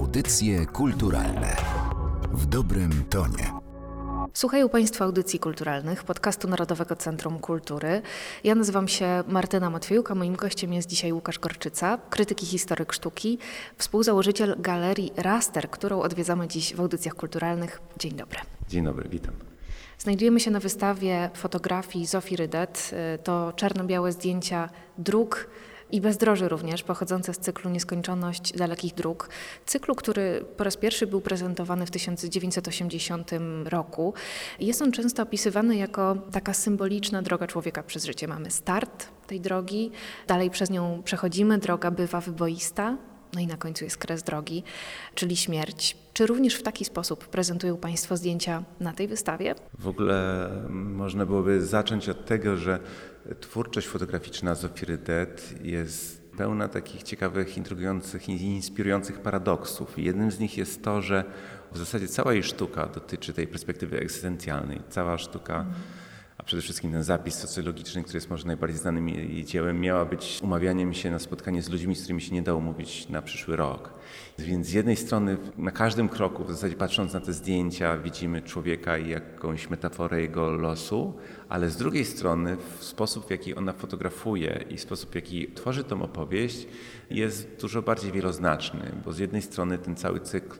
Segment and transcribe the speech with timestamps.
[0.00, 1.56] Audycje kulturalne
[2.32, 3.52] w dobrym tonie.
[4.34, 8.02] Słuchają Państwo audycji kulturalnych podcastu Narodowego Centrum Kultury.
[8.44, 12.92] Ja nazywam się Martyna Matwiejuk, a moim gościem jest dzisiaj Łukasz Gorczyca, krytyk i historyk
[12.92, 13.38] sztuki,
[13.76, 17.80] współzałożyciel galerii Raster, którą odwiedzamy dziś w audycjach kulturalnych.
[17.98, 18.38] Dzień dobry.
[18.68, 19.34] Dzień dobry, witam.
[19.98, 22.90] Znajdujemy się na wystawie fotografii Zofii Rydet.
[23.24, 25.46] To czarno-białe zdjęcia dróg
[25.92, 29.28] i bezdroży również, pochodzące z cyklu Nieskończoność dalekich dróg.
[29.66, 33.30] Cyklu, który po raz pierwszy był prezentowany w 1980
[33.64, 34.14] roku.
[34.60, 38.28] Jest on często opisywany jako taka symboliczna droga człowieka przez życie.
[38.28, 39.90] Mamy start tej drogi,
[40.26, 42.96] dalej przez nią przechodzimy, droga bywa wyboista,
[43.34, 44.62] no i na końcu jest kres drogi,
[45.14, 45.96] czyli śmierć.
[46.12, 49.54] Czy również w taki sposób prezentują Państwo zdjęcia na tej wystawie?
[49.78, 52.80] W ogóle można byłoby zacząć od tego, że
[53.40, 55.26] twórczość fotograficzna Zofii Det
[55.62, 59.98] jest pełna takich ciekawych, intrygujących i inspirujących paradoksów.
[59.98, 61.24] Jednym z nich jest to, że
[61.72, 64.80] w zasadzie cała jej sztuka dotyczy tej perspektywy egzystencjalnej.
[64.90, 65.74] Cała sztuka mm
[66.40, 70.38] a przede wszystkim ten zapis socjologiczny, który jest może najbardziej znanym jej dziełem, miała być
[70.42, 73.94] umawianiem się na spotkanie z ludźmi, z którymi się nie dało mówić na przyszły rok.
[74.38, 78.98] Więc z jednej strony na każdym kroku, w zasadzie patrząc na te zdjęcia, widzimy człowieka
[78.98, 81.14] i jakąś metaforę jego losu,
[81.48, 85.84] ale z drugiej strony w sposób, w jaki ona fotografuje i sposób, w jaki tworzy
[85.84, 86.66] tą opowieść,
[87.10, 90.58] jest dużo bardziej wieloznaczny, bo z jednej strony ten cały cykl,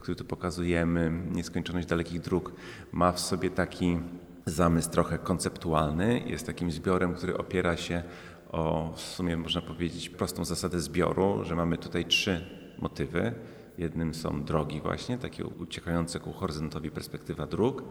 [0.00, 2.52] który tu pokazujemy, Nieskończoność dalekich dróg,
[2.92, 3.98] ma w sobie taki
[4.46, 6.22] zamysł trochę konceptualny.
[6.26, 8.02] Jest takim zbiorem, który opiera się
[8.50, 12.46] o, w sumie można powiedzieć, prostą zasadę zbioru, że mamy tutaj trzy
[12.78, 13.34] motywy.
[13.78, 17.82] Jednym są drogi właśnie, takie uciekające ku horyzontowi perspektywa dróg.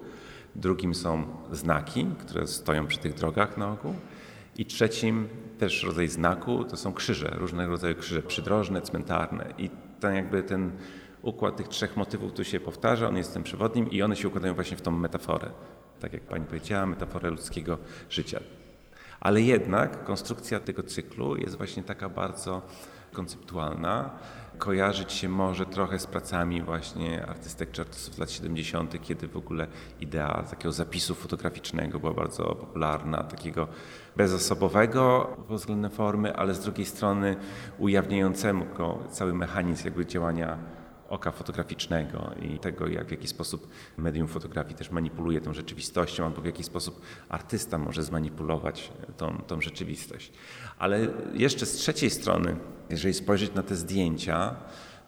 [0.55, 3.95] Drugim są znaki, które stoją przy tych drogach na ogół.
[4.57, 5.27] I trzecim
[5.59, 9.53] też rodzaj znaku to są krzyże, różnego rodzaju krzyże, przydrożne, cmentarne.
[9.57, 10.71] I ten jakby ten
[11.25, 14.53] układ tych trzech motywów tu się powtarza, on jest tym przewodnim i one się układają
[14.53, 15.49] właśnie w tą metaforę
[15.99, 17.77] tak jak pani powiedziała, metaforę ludzkiego
[18.09, 18.39] życia.
[19.19, 22.61] Ale jednak konstrukcja tego cyklu jest właśnie taka bardzo
[23.13, 24.09] konceptualna.
[24.57, 29.37] Kojarzyć się może trochę z pracami właśnie artystek czy artystów z lat 70., kiedy w
[29.37, 29.67] ogóle
[29.99, 33.67] idea takiego zapisu fotograficznego była bardzo popularna, takiego
[34.15, 37.35] bezosobowego pod względem formy, ale z drugiej strony
[37.77, 40.57] ujawniającego cały mechanizm jakby działania
[41.09, 43.67] oka fotograficznego i tego, jak w jaki sposób
[43.97, 49.61] medium fotografii też manipuluje tą rzeczywistością, albo w jaki sposób artysta może zmanipulować tą, tą
[49.61, 50.31] rzeczywistość.
[50.79, 52.55] Ale jeszcze z trzeciej strony,
[52.89, 54.55] jeżeli spojrzeć na te zdjęcia,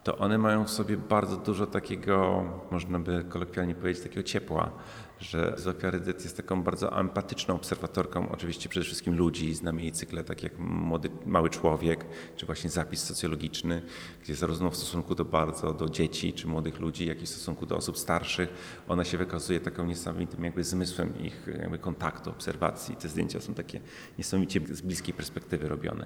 [0.03, 4.72] to one mają w sobie bardzo dużo takiego, można by kolokwialnie powiedzieć, takiego ciepła,
[5.19, 9.55] że Zofia Rydet jest taką bardzo empatyczną obserwatorką, oczywiście przede wszystkim ludzi.
[9.55, 12.05] Znamy jej cykle, tak jak Młody, Mały Człowiek,
[12.35, 13.81] czy właśnie zapis socjologiczny,
[14.23, 17.66] gdzie zarówno w stosunku do bardzo, do dzieci, czy młodych ludzi, jak i w stosunku
[17.66, 18.50] do osób starszych,
[18.88, 22.95] ona się wykazuje taką niesamowitym jakby zmysłem ich jakby kontaktu, obserwacji.
[22.95, 23.79] Te zdjęcia są takie
[24.17, 26.06] niesamowicie z bliskiej perspektywy robione.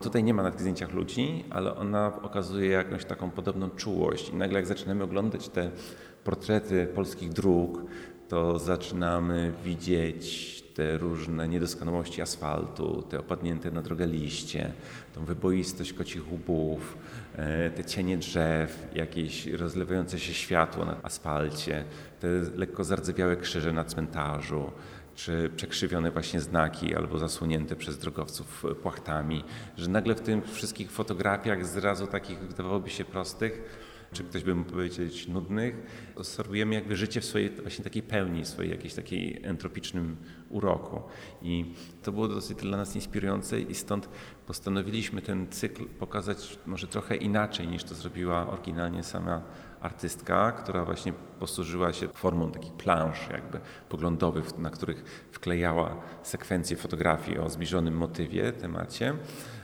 [0.00, 4.36] Tutaj nie ma na tych zdjęciach ludzi, ale ona okazuje jakąś taką podobną czułość i
[4.36, 5.70] nagle jak zaczynamy oglądać te
[6.24, 7.82] portrety polskich dróg,
[8.32, 14.72] to zaczynamy widzieć te różne niedoskonałości asfaltu, te opadnięte na drogę liście,
[15.14, 16.98] tą wyboistość kocich łbów,
[17.36, 21.84] e, te cienie drzew, jakieś rozlewające się światło na asfalcie,
[22.20, 24.70] te lekko zardzewiałe krzyże na cmentarzu,
[25.14, 29.44] czy przekrzywione właśnie znaki albo zasłonięte przez drogowców płachtami,
[29.76, 33.62] że nagle w tych wszystkich fotografiach zrazu takich wydawałoby się prostych,
[34.12, 35.74] czy ktoś by mógł powiedzieć nudnych,
[36.16, 40.16] obserwujemy jakby życie w swojej właśnie takiej pełni, swojej jakiejś takiej entropicznym
[40.50, 41.02] uroku.
[41.42, 44.08] I to było dosyć dla nas inspirujące i stąd
[44.46, 49.42] postanowiliśmy ten cykl pokazać może trochę inaczej niż to zrobiła oryginalnie sama
[49.82, 57.38] artystka, która właśnie posłużyła się formą takich plansz jakby poglądowych, na których wklejała sekwencję fotografii
[57.38, 59.14] o zbliżonym motywie, temacie,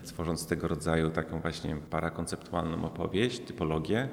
[0.05, 4.09] tworząc tego rodzaju taką właśnie parakonceptualną opowieść, typologię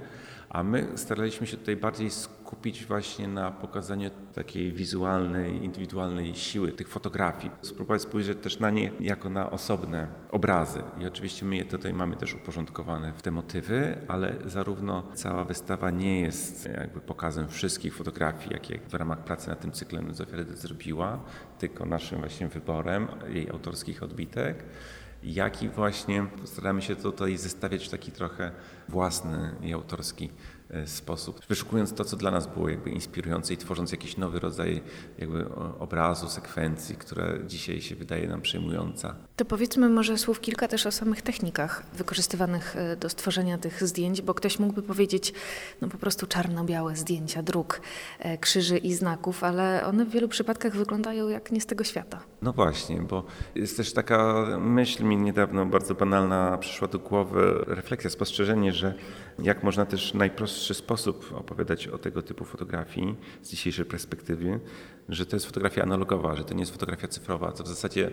[0.56, 6.88] a my staraliśmy się tutaj bardziej skupić właśnie na pokazaniu takiej wizualnej, indywidualnej siły tych
[6.88, 7.52] fotografii.
[7.62, 10.84] Spróbować spojrzeć też na nie jako na osobne obrazy.
[11.00, 15.92] I oczywiście my je tutaj mamy też uporządkowane w te motywy, ale zarówno cała wystawa
[15.92, 21.20] nie jest jakby pokazem wszystkich fotografii, jakie w ramach pracy nad tym cyklem Zofia zrobiła,
[21.60, 24.64] tylko naszym właśnie wyborem jej autorskich odbitek
[25.26, 28.52] jak i właśnie staramy się tutaj zestawiać w taki trochę
[28.90, 30.30] własny i autorski
[30.86, 34.82] sposób, wyszukując to, co dla nas było jakby inspirujące i tworząc jakiś nowy rodzaj
[35.18, 35.46] jakby
[35.80, 39.16] obrazu, sekwencji, która dzisiaj się wydaje nam przejmująca.
[39.36, 44.22] To powiedzmy może słów kilka też o samych technikach wykorzystywanych e, do stworzenia tych zdjęć,
[44.22, 45.34] bo ktoś mógłby powiedzieć,
[45.82, 47.82] no po prostu czarno-białe zdjęcia dróg,
[48.20, 52.20] e, krzyży i znaków, ale one w wielu przypadkach wyglądają jak nie z tego świata.
[52.42, 53.26] No właśnie, bo
[53.56, 58.94] jest też taka myśl mi niedawno bardzo banalna przyszła do głowy, refleksja, spostrzeżenie, że
[59.40, 64.60] jak można też najprostszy sposób opowiadać o tego typu fotografii z dzisiejszej perspektywy,
[65.10, 68.12] że to jest fotografia analogowa, że to nie jest fotografia cyfrowa, co w zasadzie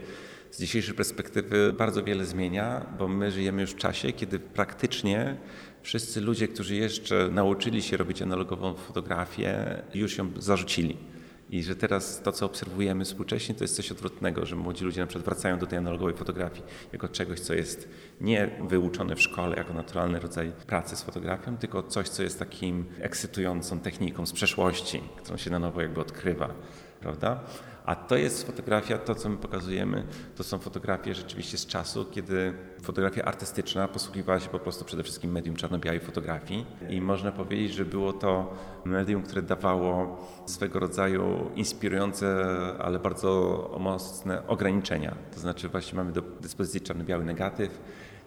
[0.51, 5.37] z dzisiejszej perspektywy bardzo wiele zmienia, bo my żyjemy już w czasie, kiedy praktycznie
[5.83, 11.12] wszyscy ludzie, którzy jeszcze nauczyli się robić analogową fotografię, już ją zarzucili.
[11.53, 15.07] I że teraz to, co obserwujemy współcześnie, to jest coś odwrotnego, że młodzi ludzie na
[15.07, 16.63] przykład wracają do tej analogowej fotografii
[16.93, 17.89] jako czegoś, co jest
[18.21, 22.85] nie wyuczone w szkole jako naturalny rodzaj pracy z fotografią, tylko coś, co jest takim
[23.01, 26.55] ekscytującą techniką z przeszłości, którą się na nowo jakby odkrywa,
[27.01, 27.41] prawda?
[27.85, 30.05] A to jest fotografia, to co my pokazujemy,
[30.37, 32.53] to są fotografie rzeczywiście z czasu, kiedy
[32.83, 37.85] fotografia artystyczna posługiwała się po prostu przede wszystkim medium czarno-białej fotografii i można powiedzieć, że
[37.85, 42.47] było to medium, które dawało swego rodzaju inspirujące,
[42.79, 45.15] ale bardzo mocne ograniczenia.
[45.35, 47.81] To znaczy właśnie mamy do dyspozycji czarno-biały negatyw,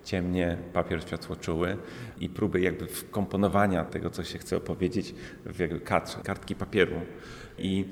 [0.05, 1.77] ciemnie, papier światłoczuły
[2.19, 5.15] i próby jakby wkomponowania tego, co się chce opowiedzieć
[5.45, 7.01] w jakby kadr, kartki papieru.
[7.57, 7.85] I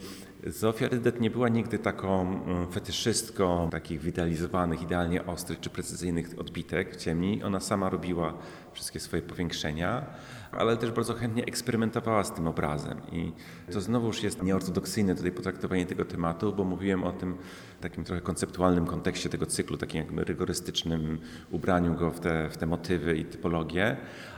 [0.48, 6.95] Zofia Rydet nie była nigdy taką mm, fetyszystką takich wyidealizowanych, idealnie ostrych czy precyzyjnych odbitek
[6.95, 7.44] ciemni.
[7.44, 8.34] Ona sama robiła
[8.73, 10.05] wszystkie swoje powiększenia,
[10.51, 13.01] ale też bardzo chętnie eksperymentowała z tym obrazem.
[13.11, 13.31] I
[13.71, 17.37] to znowuż jest nieortodoksyjne tutaj potraktowanie tego tematu, bo mówiłem o tym
[17.81, 21.19] takim trochę konceptualnym kontekście tego cyklu, takim jakby rygorystycznym
[21.51, 23.97] ubraniu go w te, w te motywy i typologię,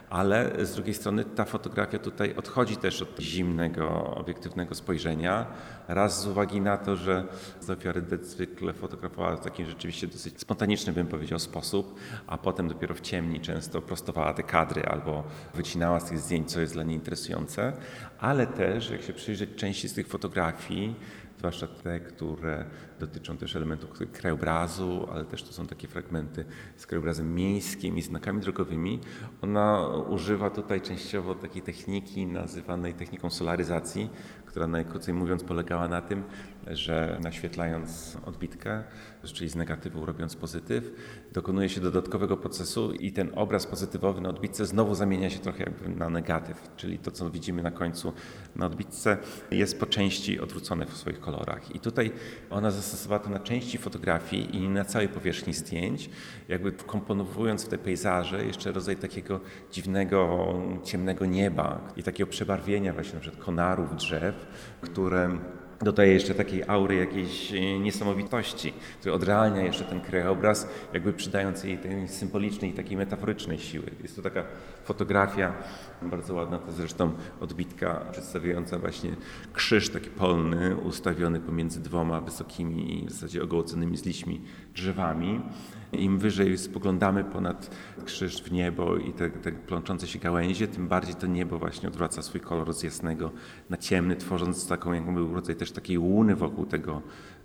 [0.09, 5.45] ale z drugiej strony ta fotografia tutaj odchodzi też od zimnego, obiektywnego spojrzenia.
[5.87, 7.23] Raz z uwagi na to, że
[7.61, 11.95] Zofia Rydet zwykle fotografowała w taki rzeczywiście dosyć spontaniczny, bym powiedział, sposób,
[12.27, 15.23] a potem dopiero w ciemni często prostowała te kadry albo
[15.53, 17.73] wycinała z tych zdjęć, co jest dla niej interesujące,
[18.19, 20.95] ale też, jak się przyjrzeć części z tych fotografii,
[21.37, 22.65] zwłaszcza te, które
[22.99, 26.45] dotyczą też elementów krajobrazu, ale też to są takie fragmenty
[26.75, 28.99] z krajobrazem miejskim i znakami drogowymi.
[29.41, 34.09] Ona używa tutaj częściowo takiej techniki nazywanej techniką solaryzacji,
[34.55, 36.23] która najkrócej mówiąc polegała na tym,
[36.67, 38.83] że naświetlając odbitkę,
[39.23, 40.91] czyli z negatywu robiąc pozytyw,
[41.33, 45.89] dokonuje się dodatkowego procesu i ten obraz pozytywowy na odbitce znowu zamienia się trochę jakby
[45.89, 48.13] na negatyw, czyli to, co widzimy na końcu
[48.55, 49.17] na odbitce
[49.51, 51.75] jest po części odwrócone w swoich kolorach.
[51.75, 52.11] I tutaj
[52.49, 56.09] ona zastosowała to na części fotografii i na całej powierzchni zdjęć,
[56.47, 59.39] jakby komponowując w te pejzaże jeszcze rodzaj takiego
[59.71, 60.47] dziwnego,
[60.83, 64.44] ciemnego nieba i takiego przebarwienia właśnie na przykład konarów, drzew,
[64.81, 65.37] które
[65.81, 71.77] dodaje jeszcze takiej aury jakiejś e, niesamowitości, który odrealnia jeszcze ten krajobraz, jakby przydając jej
[71.77, 73.91] tej symbolicznej i takiej metaforycznej siły.
[74.03, 74.43] Jest to taka
[74.83, 75.53] fotografia,
[76.01, 77.11] bardzo ładna to zresztą
[77.41, 79.15] odbitka przedstawiająca właśnie
[79.53, 84.41] krzyż taki polny, ustawiony pomiędzy dwoma wysokimi i w zasadzie ogołoconymi z liśćmi
[84.73, 85.41] drzewami.
[85.91, 91.15] Im wyżej spoglądamy ponad krzyż w niebo i te, te plączące się gałęzie, tym bardziej
[91.15, 93.31] to niebo właśnie odwraca swój kolor z jasnego
[93.69, 97.01] na ciemny, tworząc taką jakby rodzaj też takiej łuny wokół tego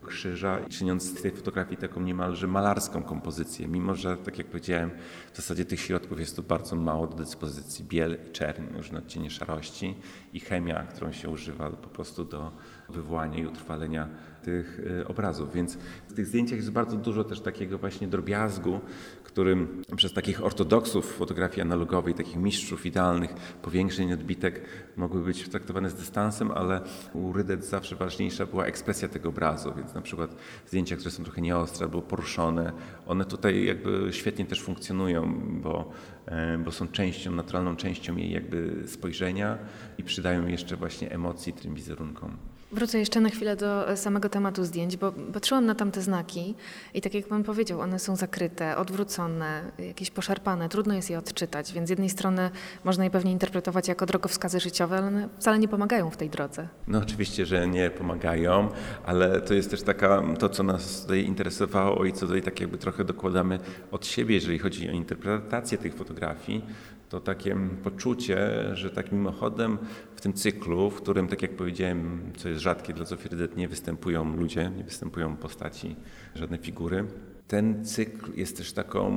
[0.06, 4.90] krzyża i czyniąc z tej fotografii taką niemalże malarską kompozycję, mimo że, tak jak powiedziałem,
[5.32, 7.84] w zasadzie tych środków jest tu bardzo mało do dyspozycji.
[7.84, 9.94] Biel i czerń, różne odcienie szarości
[10.32, 12.52] i chemia, którą się używa po prostu do
[12.88, 14.09] wywołania i utrwalenia
[14.42, 15.52] tych y, obrazów.
[15.52, 15.78] Więc
[16.09, 18.80] w tych zdjęciach jest bardzo dużo też takiego właśnie drobiazgu,
[19.25, 24.61] którym przez takich ortodoksów fotografii analogowej, takich mistrzów idealnych powiększeń odbitek
[24.97, 26.80] mogły być traktowane z dystansem, ale
[27.12, 31.40] u Rydet zawsze ważniejsza była ekspresja tego obrazu, więc na przykład zdjęcia, które są trochę
[31.40, 32.73] nieostre albo poruszone,
[33.06, 35.92] one tutaj jakby świetnie też funkcjonują, bo,
[36.26, 39.59] e, bo są częścią, naturalną częścią jej jakby spojrzenia
[39.99, 42.50] i przydają jeszcze właśnie emocji tym wizerunkom.
[42.73, 46.55] Wrócę jeszcze na chwilę do samego tematu zdjęć, bo patrzyłam na tamte znaki
[46.95, 51.73] i tak jak Pan powiedział, one są zakryte, odwrócone, jakieś poszarpane, trudno jest je odczytać,
[51.73, 52.50] więc z jednej strony
[52.85, 56.69] można je pewnie interpretować jako drogowskazy życiowe, ale one wcale nie pomagają w tej drodze.
[56.87, 58.69] No oczywiście, że nie pomagają,
[59.07, 62.79] ale to jest też taka, to co nas tutaj interesowało i co tutaj tak jakby
[62.79, 63.59] trochę dokładamy
[63.91, 66.65] od siebie, jeżeli chodzi o interpretację tych fotografii,
[67.11, 68.38] to takie poczucie,
[68.73, 69.79] że tak mimochodem
[70.17, 73.69] w tym cyklu, w którym, tak jak powiedziałem, co jest rzadkie dla Zofii Rydet, nie
[73.69, 75.97] występują ludzie, nie występują postaci,
[76.35, 77.05] żadne figury,
[77.49, 79.12] ten cykl jest też taką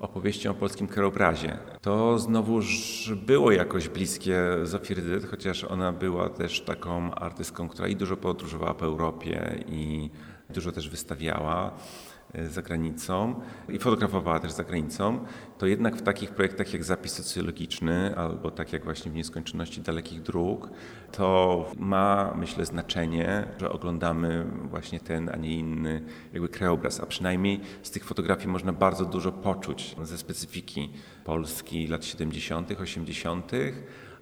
[0.00, 1.58] opowieścią o polskim krajobrazie.
[1.80, 7.96] To znowuż było jakoś bliskie Zofii Rydyt, chociaż ona była też taką artystką, która i
[7.96, 10.10] dużo podróżowała po Europie i
[10.50, 11.76] dużo też wystawiała.
[12.34, 15.24] E, za granicą i fotografowała też za granicą,
[15.58, 20.22] to jednak w takich projektach jak zapis socjologiczny albo tak jak właśnie w nieskończoności dalekich
[20.22, 20.70] dróg,
[21.12, 26.02] to ma myślę znaczenie, że oglądamy właśnie ten, a nie inny
[26.32, 30.92] jakby krajobraz, a przynajmniej z tych fotografii można bardzo dużo poczuć ze specyfiki
[31.24, 33.52] Polski lat 70., 80.,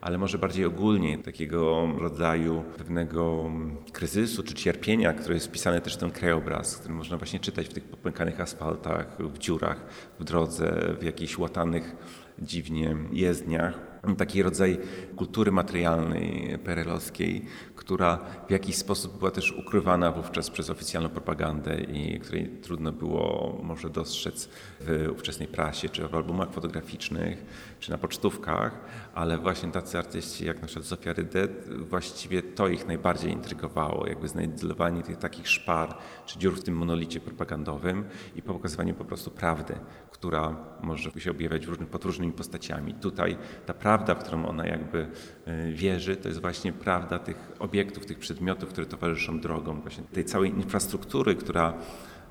[0.04, 3.50] ale może bardziej ogólnie takiego rodzaju pewnego
[3.92, 7.74] kryzysu czy cierpienia, które jest wpisane też w ten krajobraz, który można właśnie czytać w
[7.74, 9.86] tych popękanych asfaltach, w dziurach,
[10.20, 11.96] w drodze, w jakichś łatanych
[12.38, 14.78] dziwnie jezdniach taki rodzaj
[15.16, 17.44] kultury materialnej perelowskiej,
[17.76, 18.18] która
[18.48, 23.90] w jakiś sposób była też ukrywana wówczas przez oficjalną propagandę i której trudno było może
[23.90, 24.48] dostrzec
[24.80, 27.44] w ówczesnej prasie, czy w albumach fotograficznych,
[27.80, 28.80] czy na pocztówkach,
[29.14, 34.28] ale właśnie tacy artyści jak na przykład Zofia Rydet, właściwie to ich najbardziej intrygowało, jakby
[34.28, 35.96] znajdowanie tych takich szpar,
[36.26, 38.04] czy dziur w tym monolicie propagandowym
[38.36, 39.74] i pokazywanie po prostu prawdy,
[40.10, 42.94] która może się objawiać różny, pod różnymi postaciami.
[42.94, 45.06] Tutaj ta prawda, w którą ona jakby
[45.46, 50.24] e, wierzy, to jest właśnie prawda tych obiektów, tych przedmiotów, które towarzyszą drogą, właśnie tej
[50.24, 51.74] całej infrastruktury, która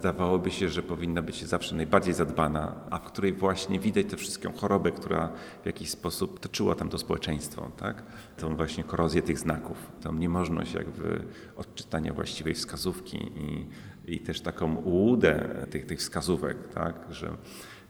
[0.03, 4.53] Zdawałoby się, że powinna być zawsze najbardziej zadbana, a w której właśnie widać tę wszystką
[4.53, 5.29] chorobę, która
[5.63, 8.03] w jakiś sposób toczyła tam to społeczeństwo, tak?
[8.37, 11.23] Tą właśnie korozję tych znaków, tą niemożność jakby
[11.55, 13.67] odczytania właściwej wskazówki i,
[14.15, 16.95] i też taką ułudę tych, tych wskazówek, tak?
[17.09, 17.37] Że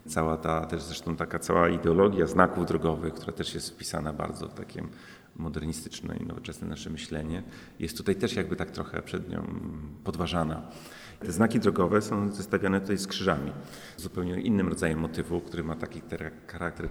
[0.08, 4.54] cała ta, też zresztą taka cała ideologia znaków drogowych, która też jest wpisana bardzo w
[4.54, 4.84] takie
[5.36, 7.44] modernistyczne i nowoczesne nasze myślenie,
[7.80, 9.46] jest tutaj też jakby tak trochę przed nią
[10.04, 10.62] podważana.
[11.20, 13.52] Te znaki drogowe są zestawiane tutaj z krzyżami,
[13.98, 16.02] zupełnie innym rodzajem motywu, który ma taki
[16.48, 16.90] charakter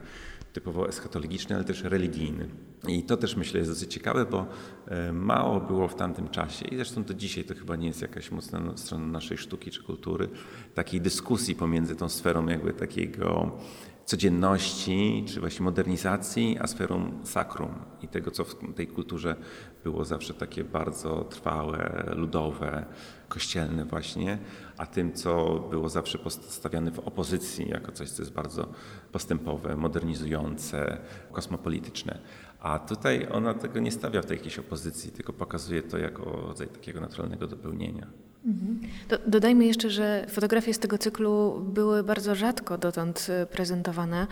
[0.52, 2.48] typowo eschatologiczny, ale też religijny.
[2.88, 4.46] I to też myślę jest dosyć ciekawe, bo
[4.86, 8.30] e, mało było w tamtym czasie i zresztą do dzisiaj to chyba nie jest jakaś
[8.30, 10.28] mocna strona naszej sztuki czy kultury,
[10.74, 13.58] takiej dyskusji pomiędzy tą sferą jakby takiego
[14.12, 19.36] codzienności, czy właśnie modernizacji, a sferą sakrum i tego, co w tej kulturze
[19.84, 22.84] było zawsze takie bardzo trwałe, ludowe,
[23.28, 24.38] kościelne właśnie,
[24.76, 28.68] a tym, co było zawsze postawiane w opozycji jako coś, co jest bardzo
[29.12, 30.98] postępowe, modernizujące,
[31.32, 32.18] kosmopolityczne.
[32.60, 36.68] A tutaj ona tego nie stawia w tej jakiejś opozycji, tylko pokazuje to jako rodzaj
[36.68, 38.31] takiego naturalnego dopełnienia.
[39.08, 44.26] Do, dodajmy jeszcze, że fotografie z tego cyklu były bardzo rzadko dotąd e, prezentowane.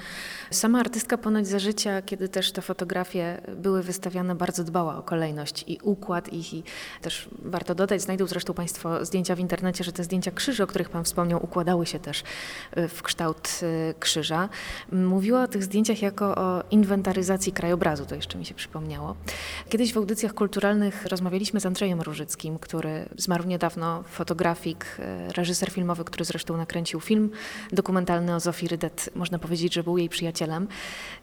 [0.50, 5.64] Sama artystka ponoć za życia, kiedy też te fotografie były wystawiane, bardzo dbała o kolejność
[5.66, 6.62] i układ ich i
[7.02, 10.90] też warto dodać, znajdą zresztą Państwo zdjęcia w internecie, że te zdjęcia krzyży, o których
[10.90, 12.22] Pan wspomniał, układały się też
[12.72, 14.48] e, w kształt e, krzyża.
[14.92, 19.16] Mówiła o tych zdjęciach jako o inwentaryzacji krajobrazu, to jeszcze mi się przypomniało.
[19.68, 26.04] Kiedyś w audycjach kulturalnych rozmawialiśmy z Andrzejem Różyckim, który zmarł niedawno fotografik, e, reżyser filmowy,
[26.04, 27.30] który zresztą nakręcił film
[27.72, 29.10] dokumentalny o Zofii Rydet.
[29.14, 30.68] Można powiedzieć, że był jej przyjacielem.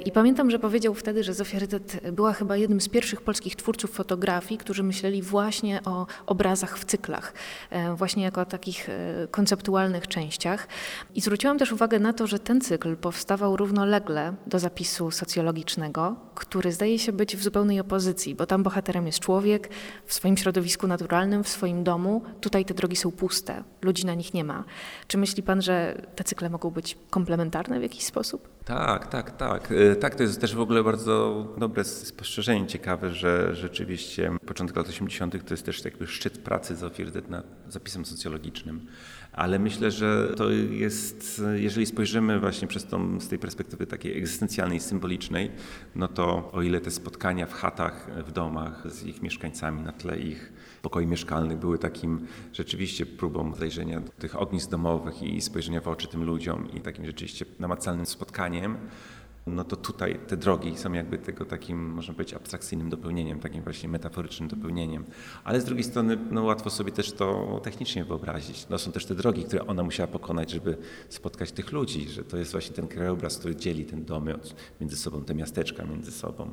[0.06, 3.92] I pamiętam, że powiedział wtedy, że Zofia Rydet była chyba jednym z pierwszych polskich twórców
[3.92, 7.34] fotografii, którzy myśleli właśnie o obrazach w cyklach,
[7.70, 10.68] e, właśnie jako o takich e, konceptualnych częściach.
[11.16, 16.72] I zwróciłam też uwagę na to, że ten cykl powstawał równolegle do zapisu socjologicznego, który
[16.72, 19.70] zdaje się być w zupełnej opozycji, bo tam bohaterem jest człowiek
[20.06, 22.22] w swoim środowisku naturalnym, w swoim domu.
[22.42, 24.64] Tutaj te drogi są puste, ludzi na nich nie ma.
[25.08, 28.50] Czy myśli pan, że te cykle mogą być komplementarne w jakiś sposób?
[28.66, 29.72] Tak, tak, tak.
[29.72, 34.90] E, tak, to jest też w ogóle bardzo dobre spostrzeżenie, ciekawe, że rzeczywiście początek lat
[34.90, 35.46] 80.
[35.48, 38.88] to jest też jakby szczyt pracy Zofii nad zapisem socjologicznym.
[39.32, 44.80] Ale myślę, że to jest, jeżeli spojrzymy właśnie przez tą, z tej perspektywy takiej egzystencjalnej,
[44.80, 45.52] symbolicznej,
[45.96, 50.20] no to o ile te spotkania w chatach, w domach z ich mieszkańcami na tle
[50.20, 56.08] ich pokoi mieszkalnych były takim rzeczywiście próbą zajrzenia tych ognisk domowych i spojrzenia w oczy
[56.08, 58.78] tym ludziom i takim rzeczywiście namacalnym spotkaniem,
[59.48, 63.90] no to tutaj te drogi są jakby tego takim, można powiedzieć, abstrakcyjnym dopełnieniem, takim właśnie
[63.90, 65.06] metaforycznym dopełnieniem.
[65.44, 68.70] Ale z drugiej strony no, łatwo sobie też to technicznie wyobrazić.
[68.70, 70.78] No, są też te drogi, które ona musiała pokonać, żeby
[71.10, 74.98] spotkać tych ludzi, że to jest właśnie ten krajobraz, który dzieli ten domy od, między
[74.98, 76.52] sobą, te miasteczka między sobą.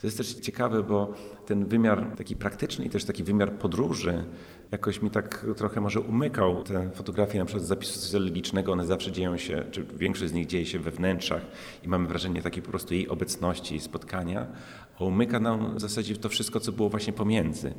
[0.00, 1.14] To jest też ciekawe, bo
[1.46, 4.24] ten wymiar taki praktyczny i też taki wymiar podróży
[4.72, 9.12] jakoś mi tak trochę może umykał te fotografie na przykład z zapisu socjologicznego, one zawsze
[9.12, 11.42] dzieją się, czy większość z nich dzieje się we wnętrzach
[11.84, 14.46] i mamy wrażenie takiej po prostu jej obecności spotkania,
[15.00, 17.74] a umyka nam w zasadzie to wszystko, co było właśnie pomiędzy.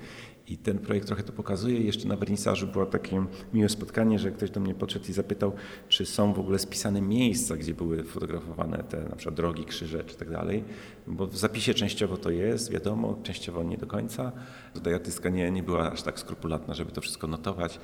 [0.47, 1.79] I ten projekt trochę to pokazuje.
[1.79, 5.53] Jeszcze na wernisażu było takie miłe spotkanie, że ktoś do mnie podszedł i zapytał,
[5.87, 10.15] czy są w ogóle spisane miejsca, gdzie były fotografowane te na przykład drogi, krzyże czy
[10.15, 10.63] tak dalej.
[11.07, 14.31] Bo w zapisie częściowo to jest, wiadomo, częściowo nie do końca.
[14.73, 17.79] Tutaj artystka nie, nie była aż tak skrupulatna, żeby to wszystko notować,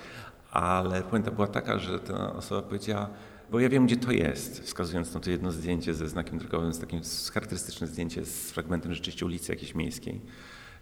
[0.51, 3.09] ale puenta była taka, że ta osoba powiedziała,
[3.51, 6.79] bo ja wiem, gdzie to jest, wskazując na to jedno zdjęcie ze znakiem drogowym, z
[6.79, 7.01] takim
[7.33, 10.21] charakterystyczne zdjęcie z fragmentem rzeczywiście ulicy jakiejś miejskiej.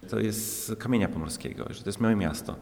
[0.10, 2.56] To jest Kamienia Pomorskiego, że to jest małe miasto.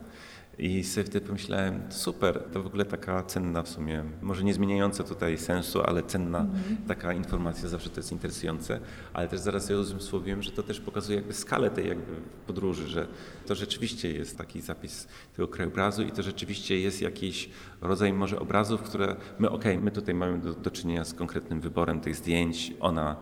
[0.59, 5.03] I sobie wtedy pomyślałem, super, to w ogóle taka cenna w sumie, może nie zmieniająca
[5.03, 6.87] tutaj sensu, ale cenna mm -hmm.
[6.87, 8.79] taka informacja, zawsze to jest interesujące,
[9.13, 12.13] ale też zaraz sobie uzmysłowiłem, że to też pokazuje jakby skalę tej jakby
[12.47, 13.07] podróży, że
[13.45, 17.49] to rzeczywiście jest taki zapis tego krajobrazu i to rzeczywiście jest jakiś
[17.81, 21.61] rodzaj może obrazów, które my, okej, okay, my tutaj mamy do, do czynienia z konkretnym
[21.61, 23.15] wyborem tych zdjęć, ona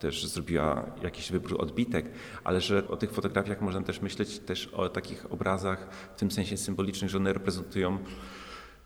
[0.00, 2.06] też zrobiła jakiś wybór odbitek,
[2.44, 6.56] ale że o tych fotografiach można też myśleć też o takich obrazach w tym sensie
[6.56, 7.98] symbolicznych, że one reprezentują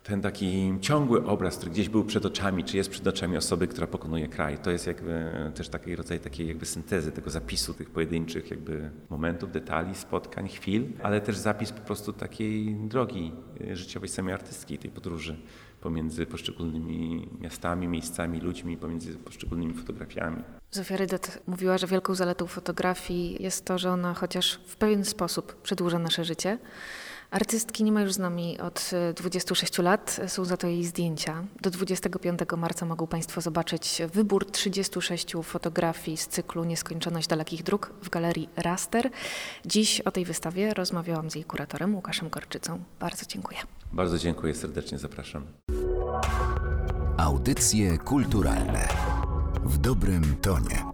[0.04, 3.86] ten taki ciągły obraz, który gdzieś był przed oczami, czy jest przed oczami osoby, która
[3.86, 4.58] pokonuje kraj.
[4.58, 9.52] To jest jakby też taki rodzaj takiej jakby syntezy tego zapisu tych pojedynczych jakby momentów,
[9.52, 13.32] detali, spotkań, chwil, ale też zapis po prostu takiej drogi
[13.72, 15.36] życiowej samej artystki, tej podróży
[15.84, 20.42] pomiędzy poszczególnymi miastami, miejscami, ludźmi, pomiędzy poszczególnymi fotografiami.
[20.70, 25.62] Zofia Rydet mówiła, że wielką zaletą fotografii jest to, że ona chociaż w pewien sposób
[25.62, 26.58] przedłuża nasze życie.
[27.30, 31.44] Artystki nie ma już z nami od 26 lat, są za to jej zdjęcia.
[31.60, 38.08] Do 25 marca mogą Państwo zobaczyć wybór 36 fotografii z cyklu Nieskończoność dalekich dróg w
[38.10, 39.10] galerii Raster.
[39.66, 42.80] Dziś o tej wystawie rozmawiałam z jej kuratorem Łukaszem Korczycą.
[43.00, 43.58] Bardzo dziękuję.
[43.92, 45.46] Bardzo dziękuję, serdecznie zapraszam.
[47.16, 48.88] Audycje kulturalne
[49.64, 50.93] w dobrym tonie.